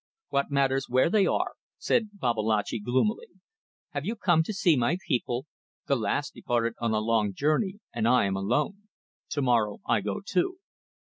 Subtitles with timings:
[0.29, 3.27] "What matters where they are?" said Babalatchi, gloomily.
[3.91, 5.45] "Have you come to see my people?
[5.85, 8.87] The last departed on a long journey and I am alone.
[9.29, 10.57] Tomorrow I go too."